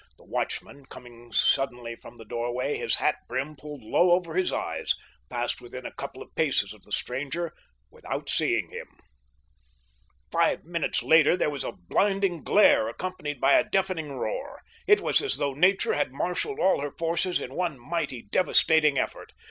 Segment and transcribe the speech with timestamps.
[0.17, 4.95] The watchman, coming suddenly from the doorway, his hat brim pulled low over his eyes,
[5.29, 7.53] passed within a couple of paces of the stranger
[7.91, 8.87] without seeing him.
[10.31, 14.61] Five minutes later there was a blinding glare accompanied by a deafening roar.
[14.87, 19.33] It was as though nature had marshaled all her forces in one mighty, devastating effort.